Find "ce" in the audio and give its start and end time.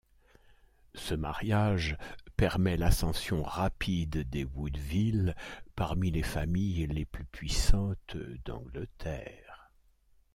0.95-1.13